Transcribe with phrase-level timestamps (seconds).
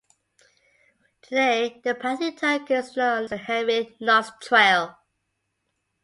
[1.21, 4.97] Today, the path he took is known as the Henry Knox Trail.